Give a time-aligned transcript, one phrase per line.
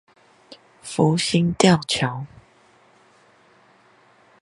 [0.81, 2.25] 福興吊橋